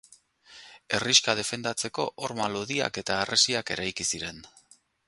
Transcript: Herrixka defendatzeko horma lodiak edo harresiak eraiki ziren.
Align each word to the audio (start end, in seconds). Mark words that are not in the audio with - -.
Herrixka 0.97 1.35
defendatzeko 1.41 2.07
horma 2.25 2.49
lodiak 2.57 3.01
edo 3.05 3.19
harresiak 3.21 3.75
eraiki 3.79 4.13
ziren. 4.13 4.43